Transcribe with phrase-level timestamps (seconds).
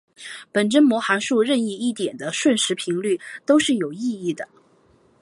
[0.51, 4.49] 本征模函数任意一点的瞬时频率都是有意义的。